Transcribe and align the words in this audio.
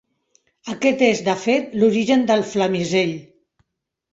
Aquest 0.73 1.03
és, 1.07 1.21
de 1.27 1.35
fet, 1.43 1.77
l'origen 1.81 2.25
del 2.33 2.45
Flamisell. 2.55 3.17